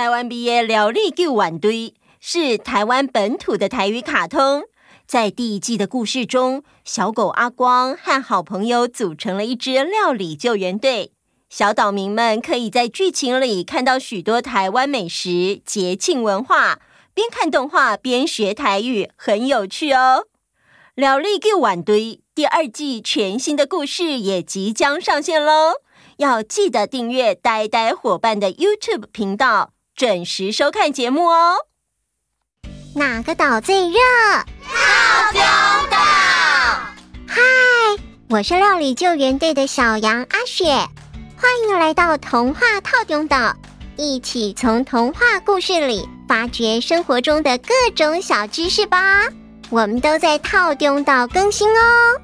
[0.00, 4.62] 台湾毕业料理救援队是台湾本土的台语卡通。
[5.06, 11.12] 在第一季的故事中，小狗阿光和好朋友组成了一支料理救援队。
[11.50, 16.78] 小岛民们可以在剧情里看到许多台湾美食、节庆文化，
[17.12, 20.24] 边看动画边学台语，很有趣哦。
[20.94, 25.74] 料理救援队第二季全新的故事也即将上线喽，
[26.16, 31.56] 要记得订阅呆呆伙伴的 YouTube 频道，准时收看节目哦。
[32.94, 33.98] 哪个岛最热？
[34.64, 35.40] 套丢
[35.90, 35.96] 岛。
[37.28, 37.40] 嗨，
[38.28, 40.64] 我是料理救援队的小羊阿雪，
[41.36, 43.54] 欢迎来到童话套丢岛，
[43.96, 49.24] 一起从童话故事里发掘生活中的各种小知识吧。
[49.68, 52.20] 我们都在套丢岛更新哦。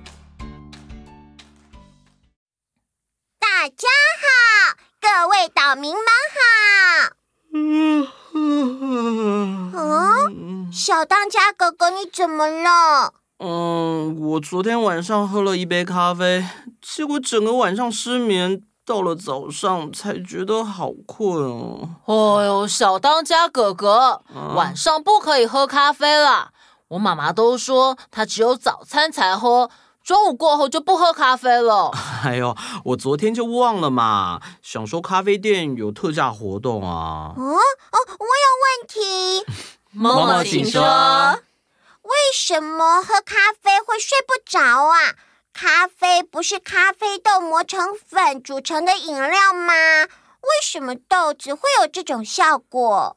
[3.38, 3.88] 大家
[4.23, 7.16] 好，各位岛民们好。
[7.59, 13.15] 嗯嗯嗯，小当家哥哥，你怎么了？
[13.38, 16.45] 嗯，我昨天晚上喝了一杯咖啡，
[16.82, 21.88] 结果整个晚上失眠，到了早上才觉得好困哦。
[22.04, 26.51] 哎呦，小当家哥哥，啊、晚上不可以喝咖啡了。
[26.88, 29.70] 我妈妈都说，她只有早餐才喝。
[30.07, 31.90] 中午过后就不喝咖啡了。
[32.23, 37.35] 哎呦，我昨天就忘了嘛，想说咖啡店有特价活动啊。
[37.37, 39.45] 哦哦，我有问题。
[39.90, 40.80] 妈妈，请说。
[42.02, 45.16] 为什么喝咖啡会睡不着啊？
[45.52, 49.74] 咖啡不是咖啡豆磨成粉组成的饮料吗？
[50.04, 53.16] 为什么豆子会有这种效果？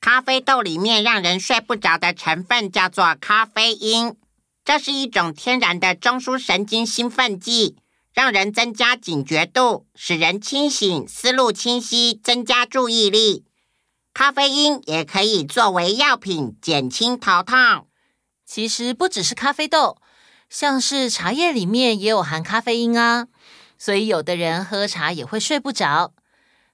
[0.00, 4.16] 咖啡豆里面让人睡不着的成分叫做咖啡因。
[4.66, 7.76] 这是一种天然的中枢神经兴奋剂，
[8.12, 13.44] 让人增加警觉度，使人清醒、思路清晰，增加注意力。
[14.12, 17.86] 咖啡因也可以作为药品，减轻头痛。
[18.44, 19.98] 其实不只是咖啡豆，
[20.50, 23.28] 像是茶叶里面也有含咖啡因啊，
[23.78, 26.12] 所以有的人喝茶也会睡不着。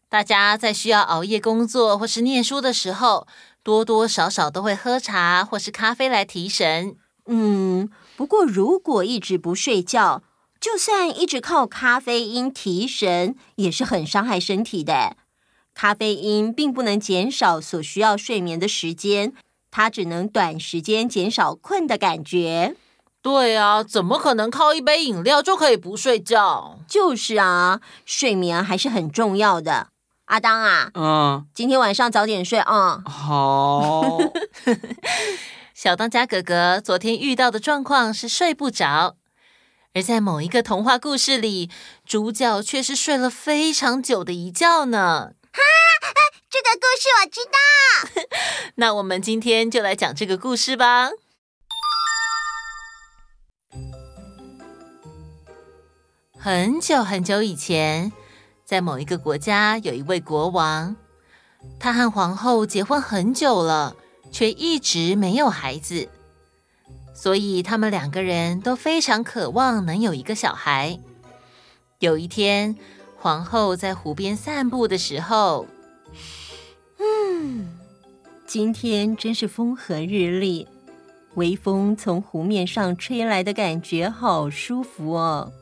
[0.08, 3.28] 大家在需要熬夜工作或是念书的时候，
[3.62, 6.96] 多多少少都会喝茶或是咖啡来提神。
[7.26, 10.22] 嗯，不过如果一直不睡觉，
[10.60, 15.16] 就算一直靠咖啡因提神，也是很伤害身体的。
[15.74, 19.32] 咖啡因并不能减少所需要睡眠的时间，
[19.70, 22.76] 它只能短时间减少困的感觉。
[23.22, 26.80] 对啊，怎么可能靠一杯饮料就可以不睡觉？
[26.88, 29.88] 就是啊，睡眠还是很重要的。
[30.26, 33.02] 阿当啊，嗯，今天晚上早点睡啊。
[33.04, 34.18] 嗯，好。
[35.74, 39.16] 小当家哥哥昨天遇到的状况是睡不着，
[39.94, 41.70] 而在某一个童话故事里，
[42.04, 45.32] 主角却是睡了非常久的一觉呢。
[45.52, 45.60] 哈，
[46.50, 48.32] 这个故事我知道。
[48.76, 51.10] 那我们今天就来讲这个故事吧。
[56.38, 58.12] 很久很久以前，
[58.64, 60.96] 在某一个国家，有一位国王，
[61.80, 63.96] 他和皇后结婚很久了。
[64.32, 66.08] 却一直没有孩子，
[67.14, 70.98] 所以他们两个人都非常渴望能有一个小孩。
[72.00, 72.74] 有一天，
[73.16, 75.66] 皇后在湖边散步的时候，
[76.98, 77.68] 嗯，
[78.46, 80.66] 今天真是风和日丽，
[81.34, 85.52] 微风从湖面上吹来的感觉好舒服哦。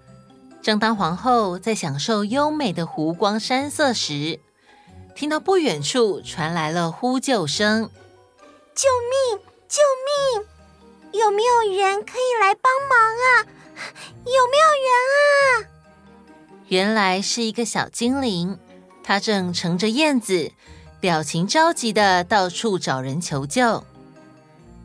[0.62, 4.40] 正当皇后在享受优美的湖光山色时，
[5.14, 7.90] 听到不远处传来了呼救声。
[8.74, 9.40] 救命！
[9.68, 10.46] 救命！
[11.20, 13.46] 有没有人可以来帮忙啊？
[14.24, 15.68] 有没有人啊？
[16.68, 18.58] 原来是一个小精灵，
[19.02, 20.52] 他正乘着燕子，
[21.00, 23.84] 表情着急的到处找人求救。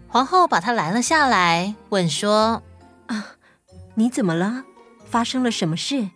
[0.08, 2.64] 皇后把他拦了下来，问说
[3.08, 3.36] ：“啊，
[3.94, 4.64] 你怎么了？
[5.06, 6.10] 发生了什么事？”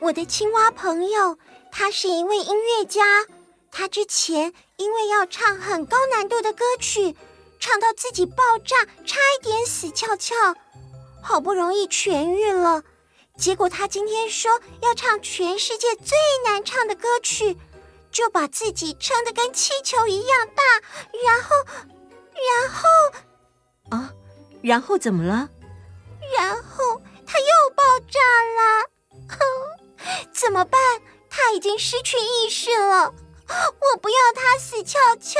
[0.00, 1.36] 我的青蛙朋友，
[1.70, 3.02] 他是一位音乐家。
[3.70, 7.16] 他之前因为要唱很高难度的歌曲，
[7.58, 10.34] 唱到自己爆炸，差一点死翘翘，
[11.22, 12.82] 好不容易痊愈了。
[13.38, 17.56] 结果他今天说要唱全世界最难唱的歌曲，
[18.10, 20.62] 就把自己撑得跟气球一样大，
[21.24, 21.56] 然后，
[22.34, 22.88] 然后，
[23.96, 24.12] 啊，
[24.62, 25.48] 然后怎么了？
[26.36, 28.18] 然后他又爆炸
[28.58, 28.90] 了，
[29.28, 29.38] 哼，
[30.34, 30.80] 怎么办？
[31.30, 33.14] 他已经失去意识了。
[33.50, 35.38] 我不要他死翘翘。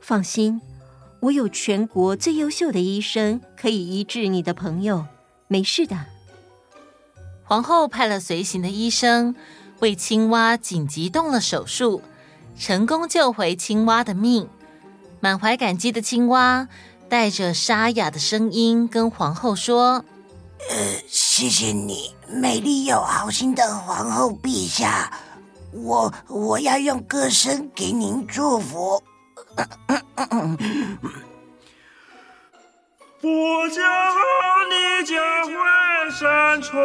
[0.00, 0.60] 放心，
[1.20, 5.06] 我有全国最优秀的医生，可以医治你的朋友，
[5.48, 5.96] 没事的。
[7.44, 9.36] 皇后派了随行的医生
[9.78, 12.02] 为青蛙紧急动了手术，
[12.58, 14.48] 成功救回青蛙的命。
[15.20, 16.68] 满怀感激的青蛙
[17.08, 20.04] 带着沙哑的声音跟皇后说
[20.70, 25.10] ：“呃，谢谢你，美丽又好心的皇后陛下。
[25.72, 29.02] 我我要用歌声给您祝福。
[33.22, 33.82] 我家
[34.12, 34.18] 好，
[34.70, 35.14] 你家
[35.44, 35.50] 坏，
[36.10, 36.76] 山重，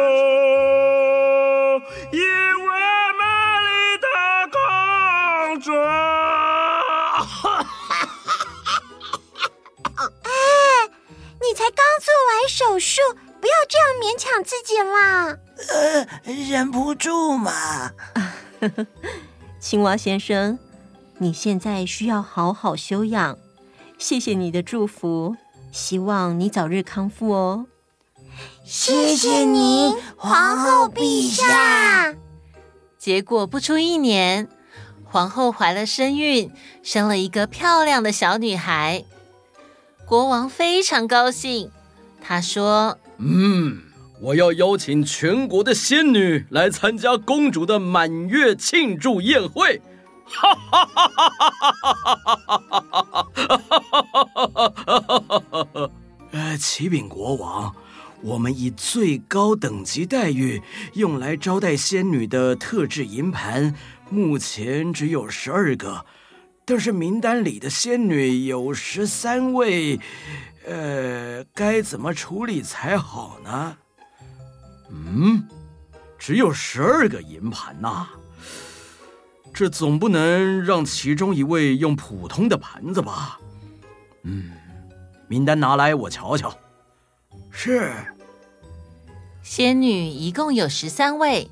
[2.12, 2.66] 因为
[3.18, 3.22] 美
[3.62, 3.68] 丽
[3.98, 4.06] 的
[4.50, 4.58] 公
[5.60, 5.70] 主。
[10.22, 10.28] 哎，
[11.40, 13.00] 你才刚做完手术，
[13.42, 15.36] 不要这样勉强自己啦。
[15.68, 17.90] 呃，忍不住嘛。
[19.58, 20.60] 青蛙先生，
[21.18, 23.36] 你现在需要好好休养。
[23.98, 25.34] 谢谢你的祝福，
[25.72, 27.66] 希望你早日康复哦。
[28.64, 32.14] 谢谢您，皇后陛下。
[32.96, 34.48] 结果不出一年，
[35.04, 36.52] 皇后怀了身孕，
[36.84, 39.04] 生了一个漂亮的小女孩。
[40.06, 41.72] 国王非常高兴，
[42.20, 43.80] 他说：“嗯。”
[44.22, 49.82] 我要邀请全国的仙女来参加公主的满月庆祝宴会！
[50.26, 51.40] 哈哈哈哈
[54.84, 55.90] 哈哈！
[56.30, 57.74] 呃，启禀国王，
[58.20, 63.74] 我们以最高等级待遇用来招待仙女的特制银盘，
[64.08, 66.06] 目前只有十二个，
[66.64, 69.98] 但是名单里的仙女有十三位，
[70.66, 73.76] 呃，该怎么处理才好呢？
[74.90, 75.46] 嗯，
[76.18, 78.06] 只有十二个银盘呐，
[79.52, 83.40] 这总不能让其中一位用普通的盘子吧？
[84.22, 84.52] 嗯，
[85.28, 86.56] 名单拿来我瞧瞧。
[87.50, 87.92] 是，
[89.42, 91.50] 仙女一共有十三位，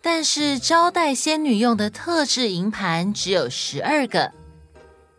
[0.00, 4.32] 但是招待仙女用的特制银盘只有十二个，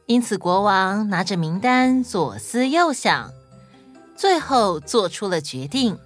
[0.05, 3.31] 因此国王拿着名单左思右想，
[4.15, 5.97] 最后做出了决定。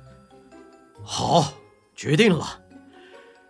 [1.04, 1.54] 好，
[1.96, 2.60] 决定了。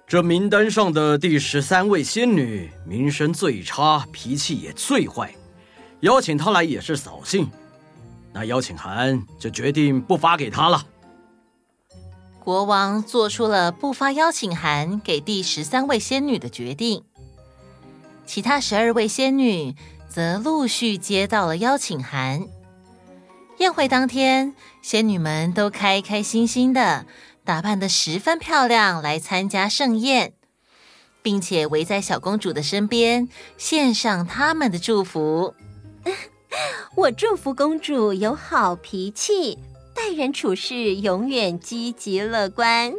[0.07, 5.35] 这名单上的第十三位仙女，名声最差，脾气也最坏，
[5.99, 7.49] 邀请她来也是扫兴。
[8.31, 10.85] 那邀请函就决定不发给她了。
[12.39, 17.03] 国王做出了不发邀请函给第十三位仙女的决定，
[18.25, 19.75] 其他十二位仙女
[20.17, 22.47] 则陆续接到了邀请函。
[23.59, 27.05] 宴会当天，仙女们都开开心心的。
[27.45, 30.33] 打扮得十分漂亮，来参加盛宴，
[31.21, 33.29] 并且围在小公主的身边，
[33.59, 35.53] 献上他们的祝福。
[36.97, 39.59] 我祝福公主有好脾气，
[39.93, 42.91] 待人处事永远积极乐观。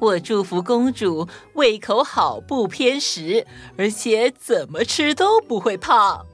[0.00, 6.24] 我祝福公主胃口好，不偏食，而且怎么吃都不会胖。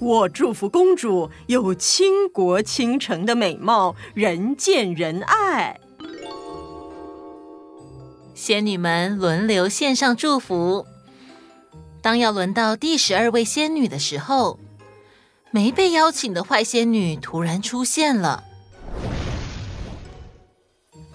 [0.00, 5.78] 我祝福公主有倾国倾城的美貌，人见人爱。
[8.34, 10.86] 仙女们轮流献上祝福。
[12.02, 14.58] 当要轮到第十二位仙女的时候，
[15.52, 18.44] 没被邀请的坏仙女突然出现了。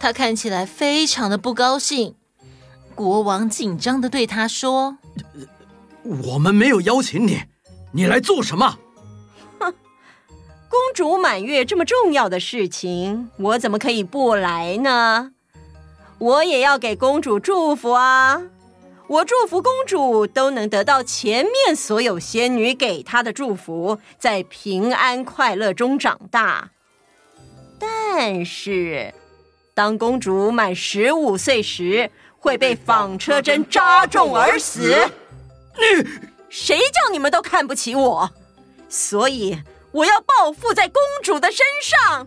[0.05, 2.13] 她看起来非常的不高兴。
[2.93, 4.99] 国王紧张的对他说
[6.27, 7.45] ：“我们没有邀请你。”
[7.91, 8.77] 你来做什么？
[9.57, 9.73] 哼，
[10.69, 15.31] 公主满月这么重要的事情，我怎么可以不来呢？
[16.19, 18.43] 我也要给公主祝福啊！
[19.07, 26.69] 我祝福公主都能得到前面所有仙女给她的祝福，在平安快乐中长大。
[27.79, 29.11] 但是，
[29.75, 35.11] 当公主满十五岁时，会被纺车针扎中而死。
[35.75, 36.09] 你。
[36.47, 38.31] 谁叫你们都看不起我？
[38.87, 42.25] 所以我要报复在公主的身上！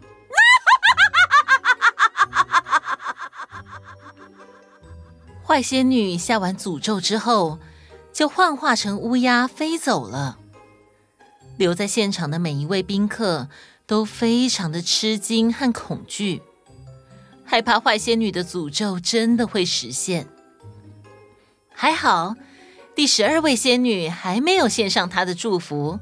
[5.43, 7.59] 坏仙女下完诅咒之后，
[8.13, 10.37] 就幻化成乌鸦飞走了。
[11.57, 13.49] 留在现场的每一位宾客
[13.87, 16.43] 都非常的吃惊和恐惧，
[17.51, 20.29] 害怕坏仙女的诅咒真的会实现。
[21.75, 22.35] 还好。
[22.95, 25.99] 第十二位仙女还没有献上她的祝福，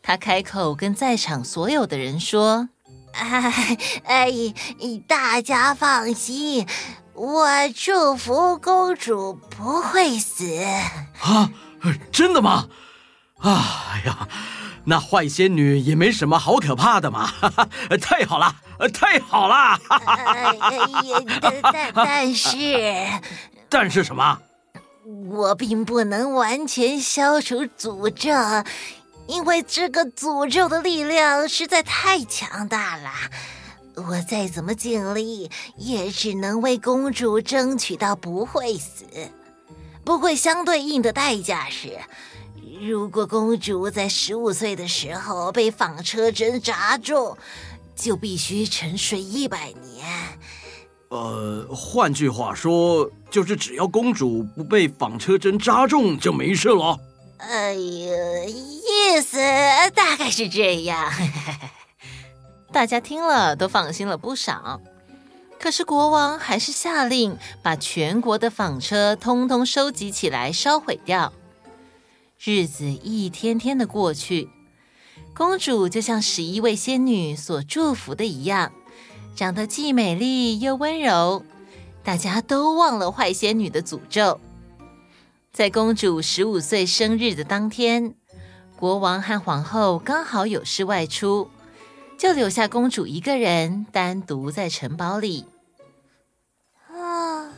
[0.00, 2.68] 她开口跟在场所有的人说
[3.14, 4.30] ：“哎哎，
[5.08, 6.68] 大家放心，
[7.14, 10.44] 我祝福公主不会死。”
[11.24, 11.50] 啊，
[12.12, 12.68] 真的吗？
[13.38, 14.28] 啊哎呀，
[14.84, 17.26] 那坏仙女也没什么好可怕的嘛！
[17.26, 17.68] 哈哈，
[18.00, 18.54] 太好了，
[18.92, 19.54] 太好了！
[19.88, 20.54] 哈哈哈
[21.40, 23.06] 但但但是，
[23.68, 24.38] 但是什么？
[25.28, 28.30] 我并不能完全消除诅咒，
[29.26, 33.10] 因为这个诅咒的力量实在太强大了。
[33.96, 39.04] 我再怎么尽力，也只能为公主争取到不会死。
[40.04, 41.98] 不过相对应的代价是，
[42.86, 47.34] 如果公主在十五岁的时候被纺车针扎中，
[47.96, 50.06] 就必须沉睡一百年。
[51.08, 56.98] 呃，换句话说，就是只要公主不被纺车针扎中就没事了。
[57.38, 58.12] 哎呀，
[58.46, 59.38] 意思
[59.94, 61.10] 大概是这样。
[62.70, 64.78] 大家听了都放心了不少。
[65.58, 71.32] 可是国王还是下令把全国的纺车通通收集起来烧毁掉。
[72.46, 74.50] 日子一天天的过去，
[75.34, 78.70] 公主就像十一位仙女所祝福的一样。
[79.34, 81.42] 长得既美丽又温柔，
[82.02, 84.38] 大家都忘了坏仙女的诅咒。
[85.54, 88.14] 在公主十五岁生日的当天，
[88.76, 91.48] 国王和皇后刚好有事外出，
[92.18, 95.46] 就留下公主一个人单独在城堡里。
[96.90, 97.48] 哦，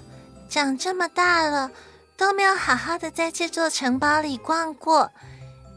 [0.48, 1.72] 长这么大了
[2.16, 5.10] 都没有好好的在这座城堡里逛过，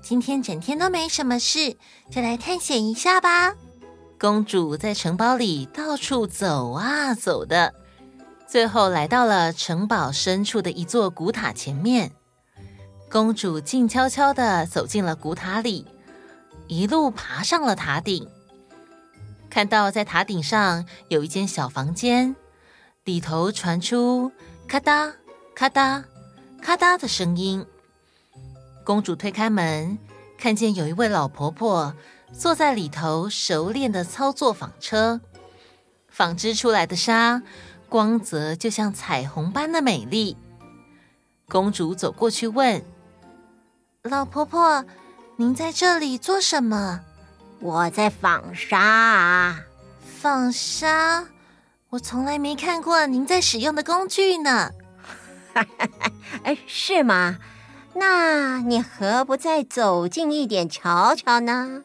[0.01, 1.75] 今天整天都没什么事，
[2.09, 3.55] 就来探险一下吧。
[4.19, 7.73] 公主在城堡里到处走啊走的，
[8.47, 12.11] 最后来到了城堡深处的一座古塔前面。
[13.09, 15.85] 公主静悄悄地走进了古塔里，
[16.67, 18.27] 一路爬上了塔顶，
[19.49, 22.35] 看到在塔顶上有一间小房间，
[23.03, 24.31] 里头传出
[24.67, 25.13] 咔哒
[25.55, 26.03] 咔哒
[26.61, 27.65] 咔嗒的声音。
[28.83, 29.97] 公主推开门，
[30.37, 31.93] 看见有一位老婆婆。
[32.31, 35.19] 坐在里头，熟练的操作纺车，
[36.07, 37.41] 纺织出来的纱
[37.89, 40.37] 光泽就像彩虹般的美丽。
[41.47, 42.83] 公主走过去问
[44.03, 44.85] ：“老婆婆，
[45.37, 46.99] 您在这里做什么
[47.61, 49.61] ？”“我在纺纱啊。
[50.21, 51.27] ”“纺纱？
[51.89, 54.49] 我从来没看过您在使用的工具呢。
[54.69, 54.78] ”“哎，
[56.67, 57.37] 是吗？
[57.95, 61.83] 那你何不再走近一点瞧瞧呢？”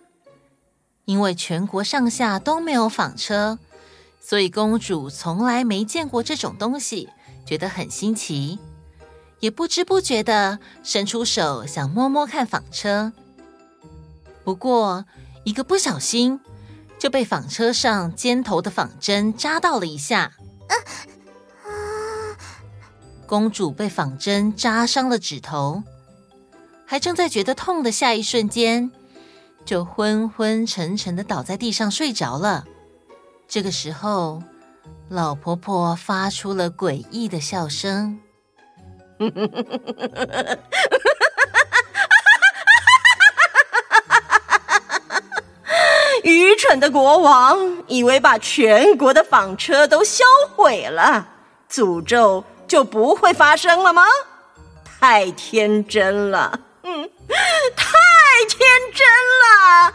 [1.07, 3.59] 因为全国上下都没有纺车，
[4.21, 7.11] 所以公主从来没见过这种东西，
[7.45, 8.59] 觉得很新奇，
[9.41, 13.13] 也不知不觉的伸出手想摸摸看纺车。
[14.45, 15.05] 不过
[15.45, 16.41] 一个不小心，
[16.99, 20.33] 就被纺车上尖头的纺针扎到了一下。
[23.35, 25.83] 公主被纺针扎伤了指头，
[26.87, 28.93] 还正在觉得痛的下一瞬间。
[29.65, 32.65] 就昏昏沉沉的倒在地上睡着了。
[33.49, 34.41] 这个时候，
[35.09, 38.21] 老婆婆发出了诡异的笑声。
[46.23, 50.25] 愚蠢的国王以为把全国的纺车都销
[50.55, 51.27] 毁了，
[51.69, 52.45] 诅咒
[52.75, 54.03] 就不会发生了吗？
[54.99, 56.59] 太天真了。
[56.83, 57.09] 嗯，
[57.77, 57.95] 太。
[58.49, 58.59] 天
[58.93, 59.07] 真
[59.41, 59.95] 了！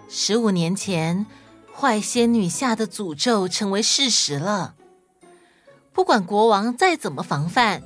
[0.08, 1.26] 十五年前，
[1.78, 4.74] 坏仙女下的诅咒成为事实了。
[5.92, 7.82] 不管国王再怎么防范，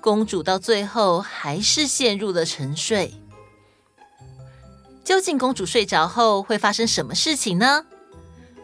[0.00, 3.14] 公主到最后还是陷入了沉睡。
[5.04, 7.84] 究竟公主睡着后会发生什么事情呢？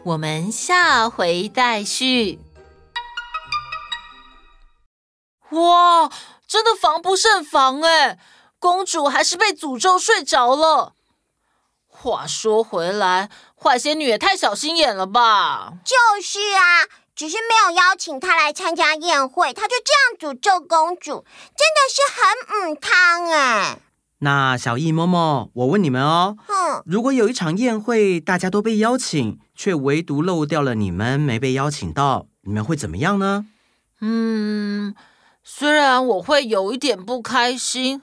[0.07, 2.39] 我们下回再续。
[5.49, 6.09] 哇！
[6.47, 8.17] 真的防不胜防哎！
[8.57, 10.93] 公主还是被诅咒睡着了。
[11.89, 13.29] 话说回来，
[13.61, 15.73] 坏仙女也太小心眼了吧？
[15.83, 23.79] 就是啊，只是没有邀请她来参加宴会，她就这样诅咒公主，真的是很母汤哎。
[24.19, 33.47] 那小易、嬷嬷，我问你们哦，嗯，如果有一场宴会，大家都被邀请，却唯独漏掉了你们没被邀请到，你们会怎么样呢？
[33.99, 34.95] 嗯。
[35.49, 38.01] 虽然我会有一点不开心，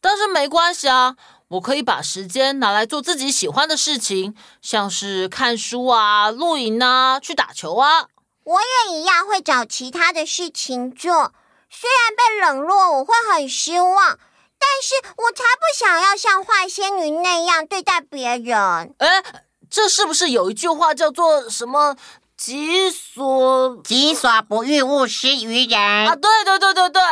[0.00, 1.16] 但是没关系啊，
[1.48, 8.06] 我可以把时间拿来做自己喜欢的事情，像是看书啊、露营啊、去打球啊。
[8.42, 11.34] 我也一样会找其他的事情做。
[11.68, 14.18] 虽然被冷落，我会很失望，
[14.58, 18.56] 但是我才不想要像坏仙女那样对待别人。
[18.96, 19.22] 哎，
[19.70, 21.96] 这是不是有一句话叫做什么？
[22.36, 25.76] 己所己所不欲，勿施于人。
[25.80, 27.02] 啊，对对对对对，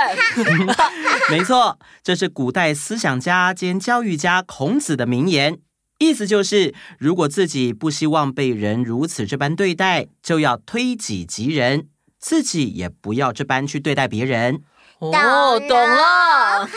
[1.36, 5.58] 没错，这是古代思想家兼教育家孔子的名言。
[5.98, 11.88] 意思就是，如果自己不希望被人如此这般对待，就要推己及人，
[12.20, 14.62] 自己也不要这般去对待别人。
[15.00, 16.68] 哦，懂了。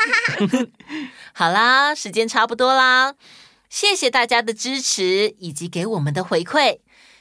[1.34, 3.14] 好啦，时间差不多啦，
[3.70, 6.80] 谢谢大家的支持以及给我们的回馈，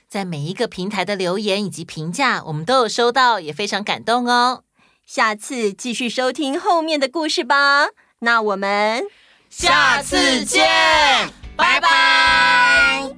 [0.09, 4.65] 在每一个平台的留言以及评价，我们都有收到，也非常感动哦。
[5.07, 7.89] 下次继续收听后面的故事吧。
[8.21, 9.05] 那我们
[9.51, 10.67] 下次见。
[11.55, 13.11] 拜拜！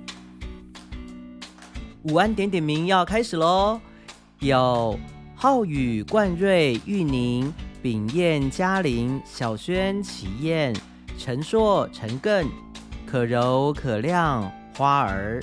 [2.03, 3.81] 午安点点名要开始喽，
[4.39, 4.99] 有
[5.37, 10.75] 浩宇、冠瑞、玉宁、秉燕、嘉玲、小轩、齐燕、
[11.19, 12.51] 陈硕、陈更、
[13.11, 15.43] 可柔、可亮、花儿、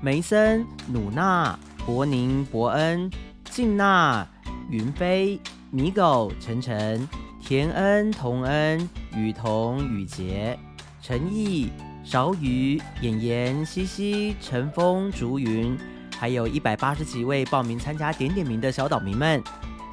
[0.00, 1.56] 梅森、努娜、
[1.86, 3.08] 伯宁、伯恩、
[3.50, 4.26] 静娜、
[4.68, 5.38] 云飞、
[5.70, 7.08] 米狗、晨晨、
[7.40, 10.58] 田恩、童恩、雨桐、雨杰、
[11.00, 11.70] 陈毅。
[12.02, 15.74] 韶宇、妍妍、西西、陈峰、竹云，
[16.18, 19.42] 还有一百八十几位报名参加点点名的小岛民们，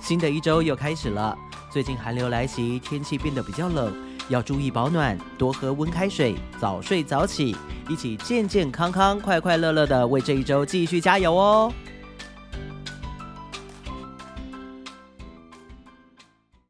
[0.01, 1.37] 新的一周又开始了。
[1.69, 3.95] 最近寒流来袭，天气变得比较冷，
[4.29, 7.55] 要注意保暖，多喝温开水，早睡早起，
[7.89, 11.71] 一起健健康康、快快乐乐的为这一周继续加油哦！